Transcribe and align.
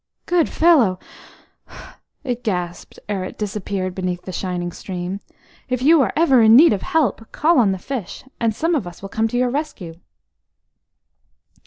"Good 0.25 0.49
fellow!" 0.49 0.97
it 2.23 2.43
gasped, 2.43 2.97
ere 3.07 3.23
it 3.23 3.37
disappeared 3.37 3.93
beneath 3.93 4.23
the 4.23 4.31
shining 4.31 4.71
stream. 4.71 5.19
"If 5.69 5.79
ever 5.81 5.87
you 5.87 6.01
are 6.01 6.41
in 6.41 6.55
need 6.55 6.73
of 6.73 6.81
help, 6.81 7.31
call 7.31 7.59
on 7.59 7.71
the 7.71 7.77
fish, 7.77 8.23
and 8.39 8.55
some 8.55 8.73
of 8.73 8.87
us 8.87 9.03
will 9.03 9.09
come 9.09 9.27
to 9.27 9.37
your 9.37 9.51
rescue." 9.51 9.93